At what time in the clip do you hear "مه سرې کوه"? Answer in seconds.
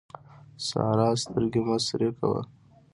1.67-2.41